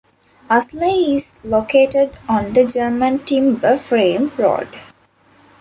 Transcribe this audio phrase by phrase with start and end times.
[0.49, 4.67] Uslar is located on the German Timber-Frame Road.